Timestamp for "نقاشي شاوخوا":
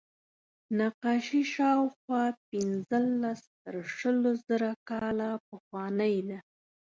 0.77-2.23